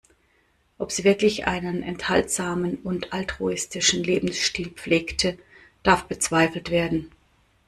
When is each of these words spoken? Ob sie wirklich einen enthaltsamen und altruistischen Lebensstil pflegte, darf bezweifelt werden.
Ob 0.79 0.91
sie 0.91 1.03
wirklich 1.03 1.45
einen 1.45 1.83
enthaltsamen 1.83 2.77
und 2.77 3.13
altruistischen 3.13 4.03
Lebensstil 4.03 4.71
pflegte, 4.71 5.37
darf 5.83 6.05
bezweifelt 6.07 6.71
werden. 6.71 7.11